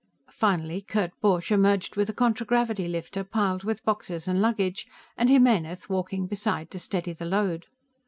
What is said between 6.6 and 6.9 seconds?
to